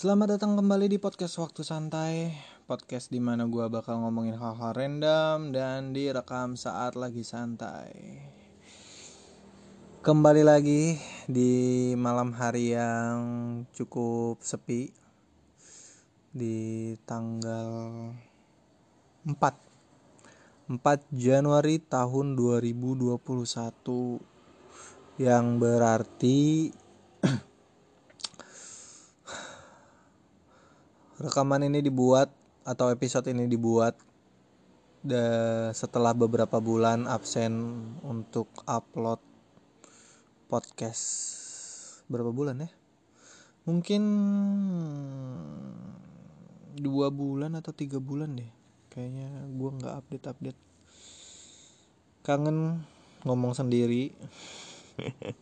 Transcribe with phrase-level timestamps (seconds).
[0.00, 2.32] Selamat datang kembali di podcast Waktu Santai
[2.64, 8.16] Podcast di mana gue bakal ngomongin hal-hal random dan direkam saat lagi santai.
[10.00, 10.96] Kembali lagi
[11.28, 13.20] di malam hari yang
[13.76, 14.88] cukup sepi
[16.32, 17.68] Di tanggal
[19.28, 20.80] 4 4
[21.12, 23.20] Januari tahun 2021
[25.20, 26.72] Yang berarti
[31.20, 32.32] rekaman ini dibuat
[32.64, 33.92] atau episode ini dibuat
[35.76, 37.52] setelah beberapa bulan absen
[38.04, 39.20] untuk upload
[40.48, 41.04] podcast.
[42.08, 42.70] Berapa bulan ya?
[43.68, 44.02] Mungkin
[46.80, 48.50] dua bulan atau tiga bulan deh.
[48.88, 50.60] Kayaknya gue nggak update update
[52.24, 52.84] kangen
[53.28, 54.12] ngomong sendiri.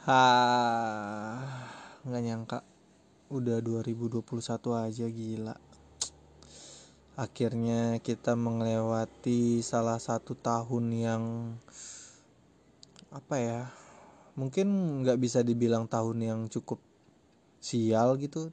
[0.00, 0.24] Ha
[2.00, 2.58] nggak nyangka
[3.30, 4.26] udah 2021
[4.74, 5.56] aja gila.
[7.14, 11.22] Akhirnya kita melewati salah satu tahun yang
[13.14, 13.60] apa ya
[14.34, 16.82] mungkin nggak bisa dibilang tahun yang cukup
[17.62, 18.50] sial gitu.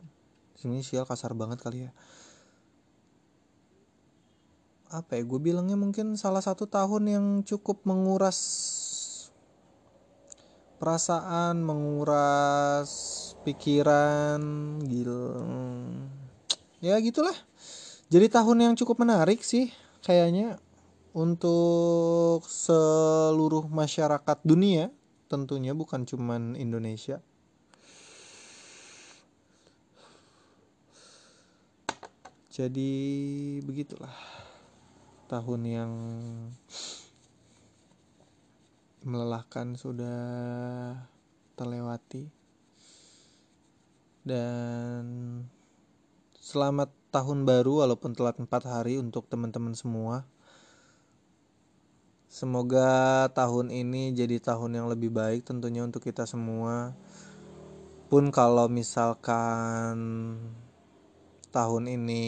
[0.54, 1.92] Sini sial kasar banget kali ya.
[4.94, 8.38] Apa ya gue bilangnya mungkin salah satu tahun yang cukup menguras
[10.78, 12.90] perasaan menguras
[13.48, 14.44] pikiran
[14.84, 15.16] gil
[16.84, 17.36] ya gitulah.
[18.12, 19.72] Jadi tahun yang cukup menarik sih
[20.04, 20.60] kayaknya
[21.16, 24.92] untuk seluruh masyarakat dunia
[25.32, 27.24] tentunya bukan cuman Indonesia.
[32.52, 32.92] Jadi
[33.64, 34.12] begitulah
[35.32, 35.92] tahun yang
[39.08, 40.20] melelahkan sudah
[41.56, 42.37] terlewati
[44.28, 45.04] dan
[46.36, 50.28] selamat tahun baru walaupun telat 4 hari untuk teman-teman semua.
[52.28, 56.92] Semoga tahun ini jadi tahun yang lebih baik tentunya untuk kita semua.
[58.12, 59.96] Pun kalau misalkan
[61.56, 62.26] tahun ini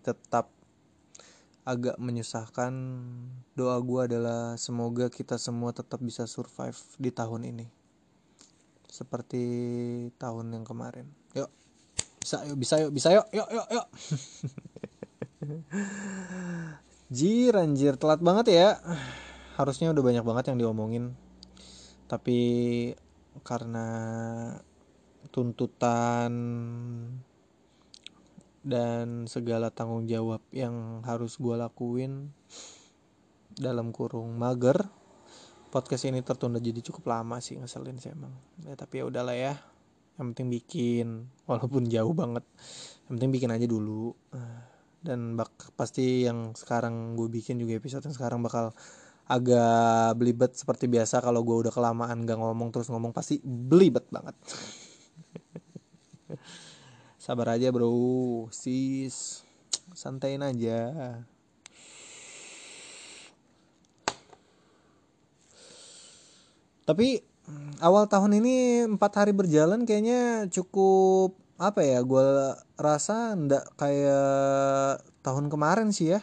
[0.00, 0.48] tetap
[1.62, 2.74] agak menyusahkan,
[3.54, 7.66] doa gue adalah semoga kita semua tetap bisa survive di tahun ini.
[8.90, 9.44] Seperti
[10.18, 11.21] tahun yang kemarin.
[11.36, 11.50] Yuk.
[12.22, 13.86] Bisa yuk, bisa yuk, bisa yuk, yuk, yuk, yuk.
[17.16, 18.68] Jir, anjir, telat banget ya.
[19.58, 21.12] Harusnya udah banyak banget yang diomongin.
[22.08, 22.40] Tapi
[23.44, 23.88] karena
[25.32, 26.32] tuntutan
[28.62, 32.30] dan segala tanggung jawab yang harus gue lakuin
[33.58, 34.86] dalam kurung mager
[35.72, 38.30] podcast ini tertunda jadi cukup lama sih ngeselin sih emang
[38.62, 39.58] ya tapi ya udahlah ya
[40.22, 42.46] yang penting bikin walaupun jauh banget.
[43.10, 44.14] Yang penting bikin aja dulu.
[45.02, 48.70] Dan bak pasti yang sekarang gue bikin juga episode yang sekarang bakal
[49.26, 51.18] agak belibet seperti biasa.
[51.18, 54.38] Kalau gue udah kelamaan gak ngomong terus ngomong pasti belibet banget.
[57.24, 58.46] Sabar aja bro.
[58.54, 59.42] Sis
[59.92, 61.18] santain aja.
[66.82, 67.31] Tapi
[67.82, 72.26] awal tahun ini empat hari berjalan kayaknya cukup apa ya gue
[72.78, 76.20] rasa ndak kayak tahun kemarin sih ya.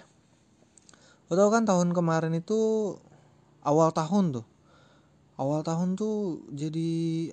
[1.31, 2.95] Lo tau kan tahun kemarin itu
[3.63, 4.45] awal tahun tuh.
[5.39, 7.31] Awal tahun tuh jadi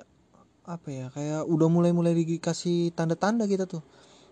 [0.66, 3.82] apa ya kayak udah mulai-mulai dikasih tanda-tanda kita tuh.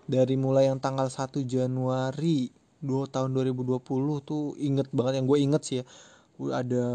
[0.04, 2.52] Dari mulai yang tanggal 1 Januari
[2.84, 3.80] 2 tahun 2020
[4.20, 5.84] tuh inget banget yang gue inget sih ya
[6.34, 6.88] ada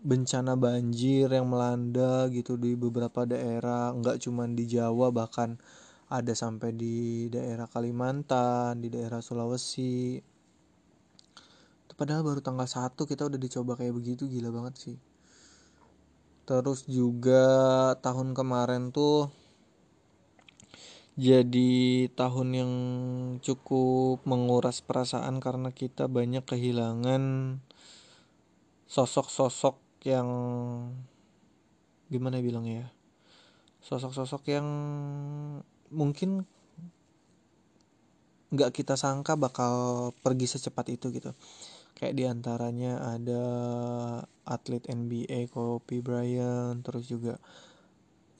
[0.00, 5.60] bencana banjir yang melanda gitu di beberapa daerah nggak cuma di Jawa bahkan
[6.08, 10.20] ada sampai di daerah Kalimantan di daerah Sulawesi.
[11.94, 14.98] Padahal baru tanggal 1 kita udah dicoba kayak begitu gila banget sih.
[16.42, 19.30] Terus juga tahun kemarin tuh
[21.14, 22.72] jadi tahun yang
[23.38, 27.22] cukup menguras perasaan karena kita banyak kehilangan
[28.88, 30.28] sosok-sosok yang
[32.12, 32.88] gimana bilang ya?
[33.84, 34.66] Sosok-sosok yang
[35.92, 36.44] mungkin
[38.54, 39.74] nggak kita sangka bakal
[40.22, 41.34] pergi secepat itu gitu.
[41.94, 43.42] Kayak di antaranya ada
[44.46, 47.38] atlet NBA Kobe Bryant terus juga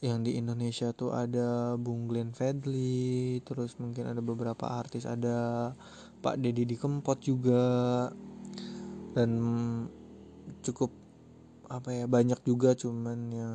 [0.04, 5.72] yang di Indonesia tuh ada Bung Glenn Fadli terus mungkin ada beberapa artis ada
[6.20, 8.08] Pak Deddy di Kempot juga.
[9.14, 9.30] Dan
[10.64, 10.92] cukup
[11.68, 13.50] apa ya banyak juga cuman ya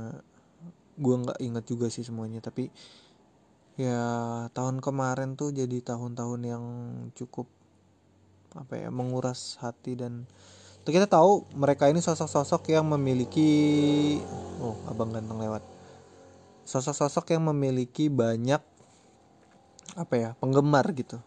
[0.99, 2.43] gue nggak ingat juga sih semuanya.
[2.43, 2.67] Tapi
[3.79, 4.03] ya
[4.51, 6.65] tahun kemarin tuh jadi tahun-tahun yang
[7.15, 7.47] cukup
[8.57, 10.25] apa ya menguras hati dan
[10.89, 14.17] kita tahu mereka ini sosok-sosok yang memiliki
[14.57, 15.61] oh abang ganteng lewat.
[16.65, 18.61] Sosok-sosok yang memiliki banyak
[19.93, 21.21] apa ya penggemar gitu.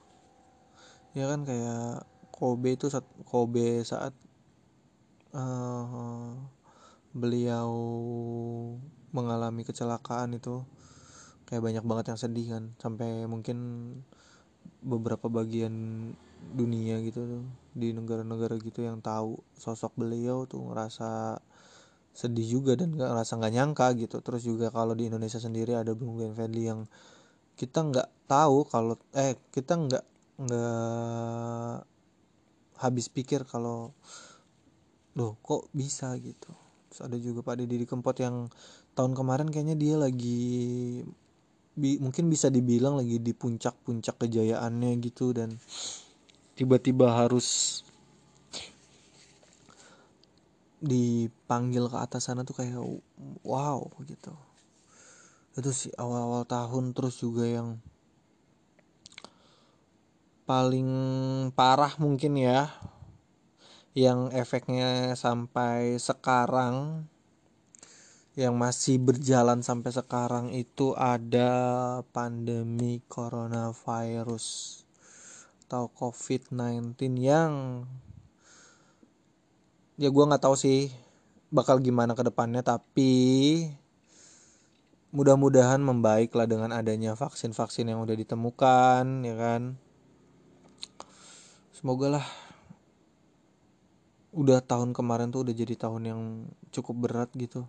[1.15, 2.03] Ya kan kayak
[2.35, 4.11] Kobe itu saat Kobe saat
[5.37, 6.33] uh,
[7.13, 7.73] beliau
[9.13, 10.65] mengalami kecelakaan itu
[11.45, 13.59] kayak banyak banget yang sedih kan sampai mungkin
[14.81, 15.75] beberapa bagian
[16.57, 17.45] dunia gitu
[17.77, 21.39] di negara-negara gitu yang tahu sosok beliau tuh ngerasa
[22.13, 24.17] sedih juga dan gak ngerasa nggak nyangka gitu.
[24.21, 26.85] Terus juga kalau di Indonesia sendiri ada Bung Glenn Fredly yang
[27.57, 30.05] kita nggak tahu kalau eh kita nggak
[30.41, 31.77] nggak
[32.81, 33.95] habis pikir kalau
[35.17, 36.53] loh kok bisa gitu?
[36.93, 38.53] Terus ada juga Pak Deddy Kempot yang
[38.93, 41.01] tahun kemarin kayaknya dia lagi
[41.73, 45.57] bi, mungkin bisa dibilang lagi di puncak-puncak kejayaannya gitu dan
[46.53, 47.81] tiba-tiba harus
[50.83, 52.77] dipanggil ke atas sana tuh kayak
[53.47, 54.35] wow gitu.
[55.57, 57.81] Itu sih awal-awal tahun terus juga yang
[60.43, 60.89] paling
[61.55, 62.69] parah mungkin ya
[63.93, 67.05] yang efeknya sampai sekarang
[68.33, 74.81] yang masih berjalan sampai sekarang itu ada pandemi coronavirus
[75.69, 77.85] atau COVID-19 yang
[80.01, 80.89] ya gue nggak tahu sih
[81.53, 83.13] bakal gimana ke depannya tapi
[85.13, 89.77] mudah-mudahan membaik lah dengan adanya vaksin-vaksin yang udah ditemukan ya kan?
[91.77, 92.27] Semoga lah
[94.33, 96.21] udah tahun kemarin tuh udah jadi tahun yang
[96.73, 97.69] cukup berat gitu.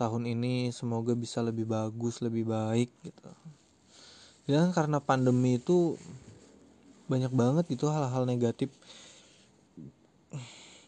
[0.00, 3.28] Tahun ini semoga bisa lebih bagus lebih baik gitu.
[4.48, 6.00] Ya kan karena pandemi itu
[7.12, 8.72] banyak banget gitu hal-hal negatif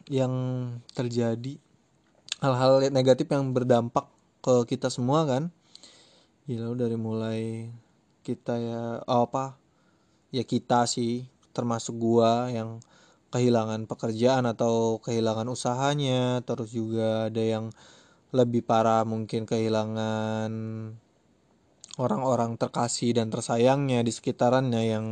[0.09, 0.33] yang
[0.97, 1.61] terjadi.
[2.41, 4.09] Hal-hal negatif yang berdampak
[4.41, 5.53] ke kita semua kan.
[6.49, 7.69] Gila dari mulai
[8.25, 9.57] kita ya oh apa
[10.33, 12.81] ya kita sih termasuk gua yang
[13.31, 17.71] kehilangan pekerjaan atau kehilangan usahanya terus juga ada yang
[18.31, 20.51] lebih parah mungkin kehilangan
[21.99, 25.07] orang-orang terkasih dan tersayangnya di sekitarannya yang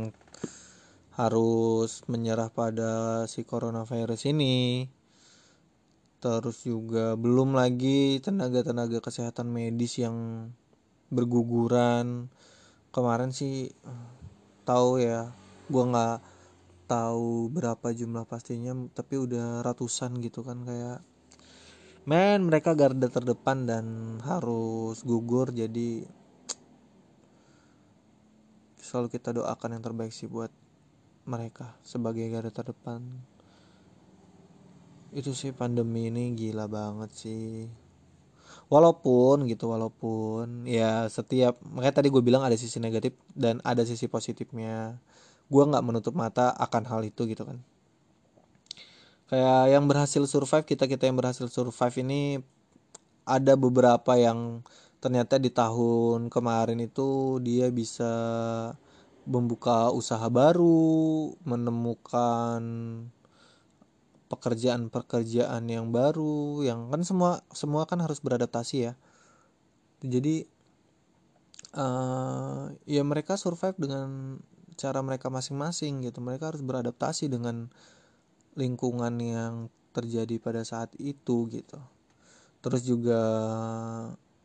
[1.19, 4.87] harus menyerah pada si coronavirus ini.
[6.23, 10.49] Terus juga belum lagi tenaga-tenaga kesehatan medis yang
[11.11, 12.31] berguguran.
[12.95, 13.75] Kemarin sih
[14.63, 15.35] tahu ya
[15.67, 16.17] gue nggak
[16.89, 21.05] tahu berapa jumlah pastinya tapi udah ratusan gitu kan kayak
[22.09, 23.85] men mereka garda terdepan dan
[24.25, 26.09] harus gugur jadi
[28.89, 30.49] selalu kita doakan yang terbaik sih buat
[31.29, 33.05] mereka sebagai garda terdepan.
[35.13, 37.69] Itu sih pandemi ini gila banget sih.
[38.69, 44.09] Walaupun gitu walaupun ya setiap makanya tadi gue bilang ada sisi negatif dan ada sisi
[44.09, 44.97] positifnya
[45.49, 47.57] gue nggak menutup mata akan hal itu gitu kan
[49.29, 52.41] kayak yang berhasil survive kita kita yang berhasil survive ini
[53.29, 54.65] ada beberapa yang
[54.99, 58.11] ternyata di tahun kemarin itu dia bisa
[59.29, 62.61] membuka usaha baru, menemukan
[64.29, 68.93] pekerjaan-pekerjaan yang baru, yang kan semua semua kan harus beradaptasi ya.
[70.01, 70.49] Jadi
[71.77, 74.41] uh, ya mereka survive dengan
[74.79, 76.23] cara mereka masing-masing gitu.
[76.23, 77.67] Mereka harus beradaptasi dengan
[78.55, 79.53] lingkungan yang
[79.91, 81.79] terjadi pada saat itu gitu.
[82.63, 83.21] Terus juga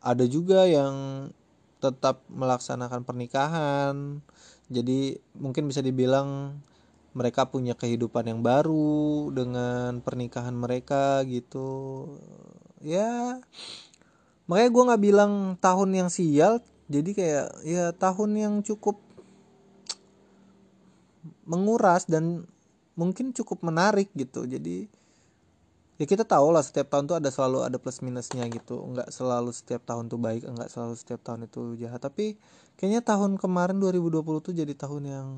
[0.03, 1.27] ada juga yang
[1.79, 4.21] tetap melaksanakan pernikahan
[4.71, 6.57] jadi mungkin bisa dibilang
[7.15, 12.05] mereka punya kehidupan yang baru dengan pernikahan mereka gitu
[12.81, 13.37] ya
[14.49, 19.04] makanya gue nggak bilang tahun yang sial jadi kayak ya tahun yang cukup
[21.45, 22.45] menguras dan
[22.95, 24.47] mungkin cukup menarik gitu.
[24.47, 24.87] Jadi
[25.95, 28.81] ya kita tahu lah setiap tahun tuh ada selalu ada plus minusnya gitu.
[28.81, 32.01] Nggak selalu setiap tahun tuh baik nggak selalu setiap tahun itu jahat.
[32.01, 32.39] Tapi
[32.79, 35.29] kayaknya tahun kemarin 2020 tuh jadi tahun yang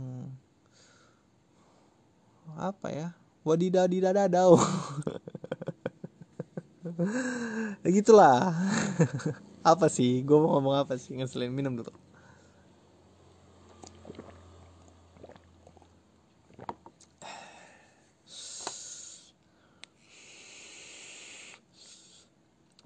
[2.57, 3.07] apa ya?
[3.43, 4.55] Wadidadidadadau.
[7.83, 8.55] Ya gitulah.
[9.71, 10.23] Apa sih?
[10.23, 11.13] Gue mau ngomong apa sih?
[11.13, 11.91] Ngeselin minum dulu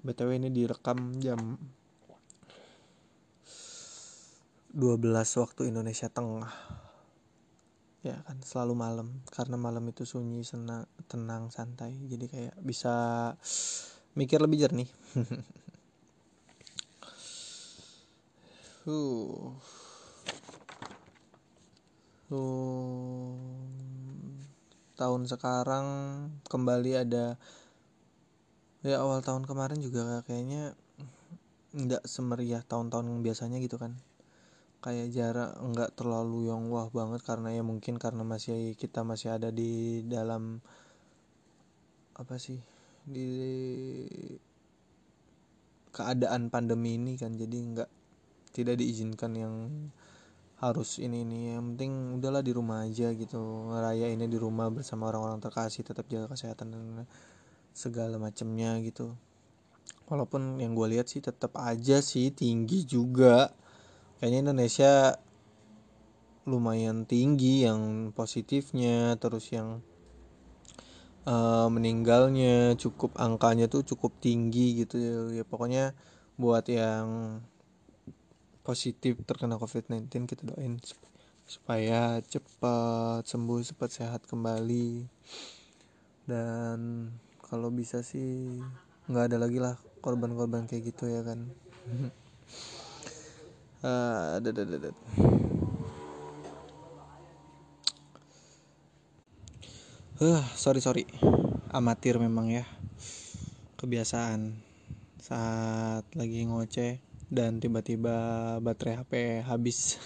[0.02, 1.58] btw ini direkam jam
[4.74, 4.98] 12
[5.38, 6.50] waktu Indonesia Tengah
[8.02, 12.94] ya kan selalu malam karena malam itu sunyi senang tenang santai jadi kayak bisa
[14.18, 14.90] mikir lebih jernih
[18.90, 19.54] uh.
[22.26, 23.38] Uh.
[24.98, 25.86] tahun sekarang
[26.50, 27.38] kembali ada
[28.82, 30.74] ya awal tahun kemarin juga kayaknya
[31.72, 33.96] nggak semeriah tahun-tahun biasanya gitu kan.
[34.82, 39.54] Kayak jarak nggak terlalu yang wah banget karena ya mungkin karena masih kita masih ada
[39.54, 40.58] di dalam
[42.18, 42.58] apa sih
[43.06, 43.30] di
[45.94, 47.38] keadaan pandemi ini kan.
[47.38, 47.90] Jadi nggak
[48.52, 49.54] tidak diizinkan yang
[50.58, 51.54] harus ini ini.
[51.54, 53.70] Yang penting udahlah di rumah aja gitu.
[53.70, 57.06] Raya ini di rumah bersama orang-orang terkasih tetap jaga kesehatan dan
[57.72, 59.16] segala macamnya gitu.
[60.08, 63.52] Walaupun yang gue lihat sih tetap aja sih tinggi juga.
[64.20, 64.92] Kayaknya Indonesia
[66.42, 69.78] lumayan tinggi yang positifnya terus yang
[71.26, 74.94] uh, meninggalnya cukup angkanya tuh cukup tinggi gitu.
[74.98, 75.94] Ya, ya pokoknya
[76.36, 77.40] buat yang
[78.62, 80.78] positif terkena COVID-19 kita doain
[81.42, 85.06] supaya cepat sembuh cepat sehat kembali.
[86.22, 87.10] Dan
[87.52, 88.64] kalau bisa sih
[89.12, 91.52] nggak ada lagi lah korban-korban kayak gitu ya kan.
[93.82, 94.38] Uh,
[100.22, 101.02] uh, sorry sorry.
[101.74, 102.62] Amatir memang ya.
[103.82, 104.54] Kebiasaan.
[105.18, 109.98] Saat lagi ngoceh dan tiba-tiba baterai HP habis.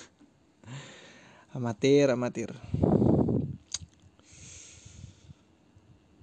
[1.53, 2.57] Amatir amatir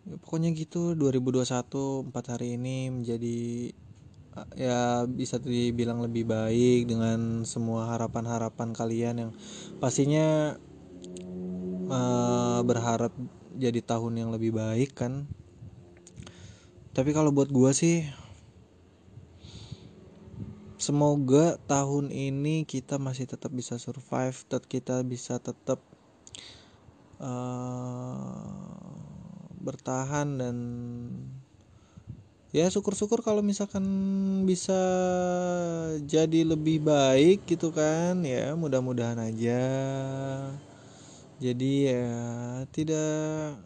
[0.07, 3.71] ya, pokoknya gitu 2021 empat hari ini menjadi
[4.57, 9.31] ya bisa dibilang lebih baik dengan semua harapan-harapan kalian yang
[9.77, 10.57] pastinya
[11.93, 13.13] uh, berharap
[13.53, 15.29] jadi tahun yang lebih baik kan.
[16.93, 18.05] Tapi kalau buat gue sih
[20.83, 25.79] semoga tahun ini kita masih tetap bisa survive tetap kita bisa tetap
[27.23, 29.02] uh,
[29.63, 30.57] bertahan dan
[32.51, 33.87] ya syukur-syukur kalau misalkan
[34.43, 34.75] bisa
[36.03, 39.63] jadi lebih baik gitu kan ya mudah-mudahan aja.
[41.39, 42.11] Jadi ya
[42.69, 43.57] tidak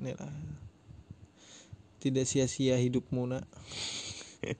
[0.00, 0.32] inilah
[2.02, 3.44] tidak sia-sia hidupmu nak.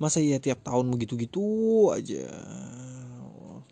[0.00, 2.30] Masa iya tiap tahun begitu-gitu aja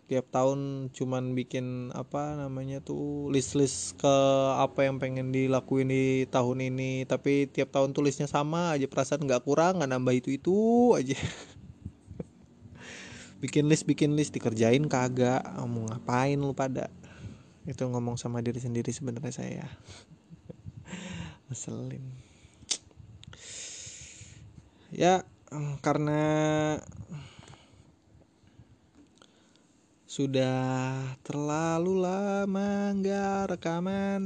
[0.07, 4.15] tiap tahun cuman bikin apa namanya tuh list-list ke
[4.55, 7.03] apa yang pengen dilakuin di tahun ini.
[7.03, 10.55] Tapi tiap tahun tulisnya sama aja perasaan nggak kurang nggak nambah itu itu
[10.95, 11.19] aja.
[13.43, 16.89] Bikin list bikin list dikerjain kagak mau ngapain lu pada?
[17.69, 19.67] Itu ngomong sama diri sendiri sebenarnya saya.
[21.51, 22.01] Ngeselin.
[24.89, 25.27] Ya
[25.83, 26.23] karena
[30.17, 34.23] sudah terlalu lama nggak rekaman.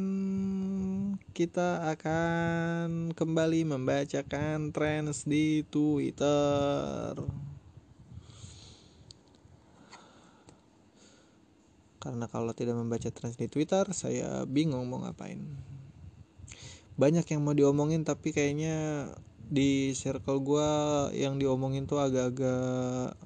[1.36, 7.12] Kita akan kembali membacakan trends di Twitter.
[12.00, 15.44] Karena kalau tidak membaca trends di Twitter saya bingung mau ngapain.
[16.96, 19.12] Banyak yang mau diomongin tapi kayaknya
[19.44, 20.72] di circle gue
[21.20, 23.20] yang diomongin tuh agak-agak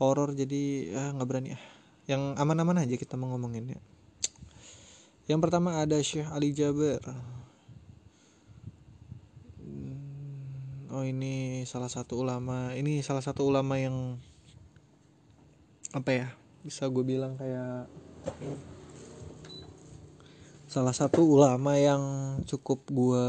[0.00, 1.62] horor jadi ah nggak berani ah.
[2.08, 3.80] Yang aman-aman aja kita mau ngomongin ya.
[5.30, 6.98] Yang pertama ada Syekh Ali Jaber.
[9.60, 14.16] Hmm, oh ini salah satu ulama ini salah satu ulama yang
[15.94, 16.28] apa ya
[16.62, 17.90] bisa gue bilang kayak
[20.70, 22.02] salah satu ulama yang
[22.46, 23.26] cukup gue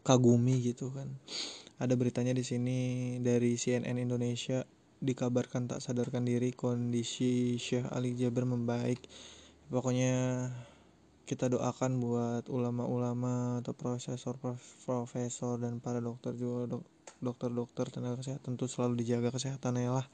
[0.00, 1.08] kagumi gitu kan
[1.74, 2.78] ada beritanya di sini
[3.18, 4.62] dari CNN Indonesia.
[5.04, 9.02] Dikabarkan tak sadarkan diri kondisi Syekh Ali Jaber membaik.
[9.68, 10.48] Pokoknya
[11.26, 14.38] kita doakan buat ulama-ulama atau profesor
[14.86, 16.78] profesor dan para dokter juga
[17.18, 20.06] dokter-dokter tenaga kesehatan tuh selalu dijaga kesehatannya lah.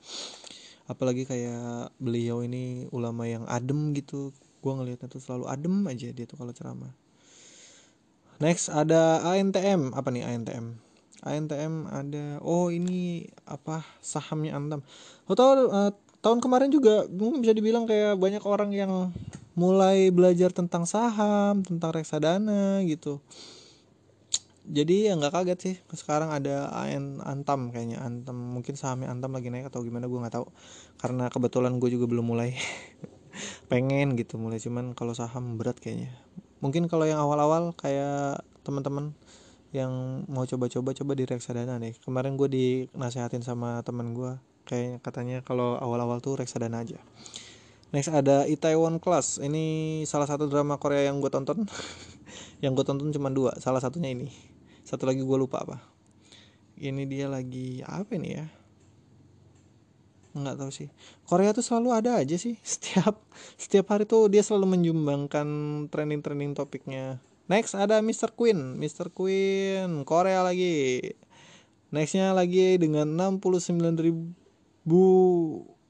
[0.88, 4.32] Apalagi kayak beliau ini ulama yang adem gitu.
[4.64, 6.90] Gue ngelihatnya tuh selalu adem aja dia tuh kalau ceramah.
[8.40, 10.89] Next ada ANTM apa nih ANTM
[11.24, 12.40] ANTM ada.
[12.40, 13.84] Oh ini apa?
[14.00, 14.80] Sahamnya Antam.
[15.28, 19.12] Lo tau uh, tahun kemarin juga mungkin bisa dibilang kayak banyak orang yang
[19.58, 23.20] mulai belajar tentang saham tentang reksadana gitu.
[24.70, 25.76] Jadi ya nggak kaget sih.
[25.90, 27.98] Sekarang ada AN Antam kayaknya.
[28.00, 30.46] Antam mungkin sahamnya Antam lagi naik atau gimana gue nggak tahu.
[31.00, 32.54] Karena kebetulan gue juga belum mulai
[33.72, 34.62] pengen gitu mulai.
[34.62, 36.14] Cuman kalau saham berat kayaknya.
[36.60, 39.16] Mungkin kalau yang awal-awal kayak teman-teman
[39.70, 44.34] yang mau coba-coba coba di reksadana nih kemarin gue dinasehatin sama teman gue
[44.66, 46.98] kayak katanya kalau awal-awal tuh reksadana aja.
[47.90, 49.42] Next ada Itaewon Class.
[49.42, 51.66] Ini salah satu drama Korea yang gue tonton.
[52.62, 54.30] Yang gue tonton cuma dua salah satunya ini.
[54.86, 55.82] Satu lagi gue lupa apa.
[56.78, 58.46] Ini dia lagi apa ini ya?
[60.38, 60.88] Nggak tahu sih.
[61.26, 62.54] Korea tuh selalu ada aja sih.
[62.62, 63.18] Setiap
[63.58, 65.48] setiap hari tuh dia selalu menyumbangkan
[65.90, 67.18] trending-trending topiknya
[67.50, 68.30] next ada Mr.
[68.30, 68.78] Queen.
[68.78, 69.10] Mr.
[69.10, 71.02] Queen Korea lagi.
[71.90, 75.02] Nextnya lagi dengan 69 ribu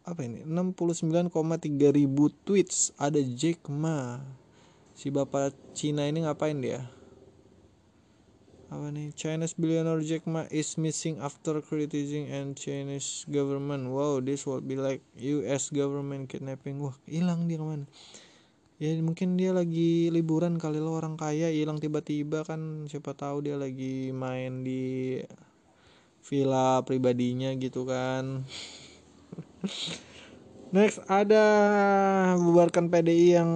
[0.09, 0.49] apa ini?
[0.49, 2.97] 69,3 ribu tweets.
[2.97, 4.17] Ada Jack Ma.
[4.97, 6.88] Si bapak Cina ini ngapain dia?
[8.73, 9.12] Apa nih?
[9.12, 13.93] Chinese billionaire Jack Ma is missing after criticizing and Chinese government.
[13.93, 16.81] Wow this will be like US government kidnapping.
[16.81, 17.85] Wah hilang dia ke mana
[18.81, 22.89] ya mungkin dia lagi liburan kali lo orang kaya hilang tiba-tiba kan.
[22.89, 25.21] Siapa tahu dia lagi main di
[26.25, 28.49] villa pribadinya gitu kan.
[30.75, 31.45] Next ada
[32.41, 33.51] bubarkan PDI yang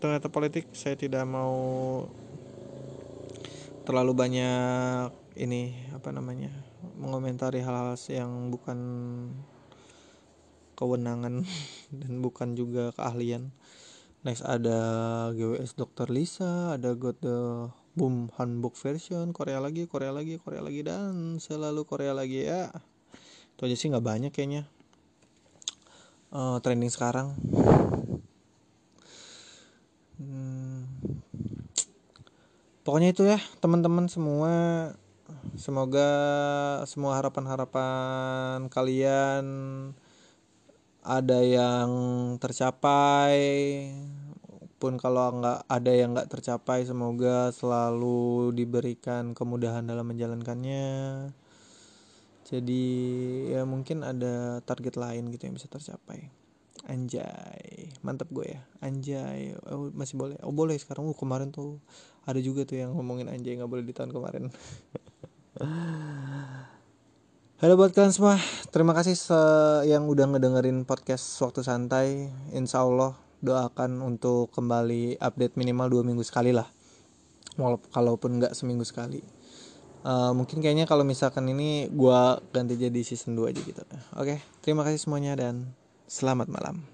[0.00, 0.64] ternyata politik.
[0.72, 2.08] Saya tidak mau
[3.84, 6.48] terlalu banyak ini apa namanya
[6.96, 8.78] mengomentari hal-hal yang bukan
[10.72, 11.44] kewenangan
[12.00, 13.52] dan bukan juga keahlian
[14.26, 14.80] next ada
[15.30, 16.10] GWS Dr.
[16.10, 21.86] Lisa ada God the Boom Handbook version Korea lagi Korea lagi Korea lagi dan selalu
[21.86, 22.74] Korea lagi ya.
[23.54, 24.66] Itu aja sih nggak banyak kayaknya.
[26.34, 27.38] Uh, trending sekarang.
[32.86, 34.54] Pokoknya itu ya teman-teman semua.
[35.58, 36.06] Semoga
[36.86, 39.44] semua harapan-harapan kalian
[41.06, 41.90] ada yang
[42.42, 43.38] tercapai
[44.76, 51.30] pun kalau nggak ada yang nggak tercapai semoga selalu diberikan kemudahan dalam menjalankannya.
[52.46, 52.84] Jadi
[53.50, 56.30] ya mungkin ada target lain gitu yang bisa tercapai.
[56.90, 58.62] Anjay mantep gue ya.
[58.82, 60.36] Anjay oh, masih boleh?
[60.42, 61.06] Oh boleh sekarang.
[61.08, 61.78] Oh, kemarin tuh
[62.26, 64.50] ada juga tuh yang ngomongin anjay nggak boleh di tahun kemarin
[67.56, 68.36] Halo buat kalian semua,
[68.68, 69.16] terima kasih
[69.88, 72.28] yang udah ngedengerin podcast waktu santai.
[72.52, 76.68] Insya Allah doakan untuk kembali update minimal dua minggu sekali lah.
[77.56, 79.24] Walaupun kalaupun nggak seminggu sekali.
[80.04, 82.20] Uh, mungkin kayaknya kalau misalkan ini gue
[82.52, 83.82] ganti jadi season 2 aja gitu.
[84.20, 85.72] Oke, terima kasih semuanya dan
[86.04, 86.84] selamat malam.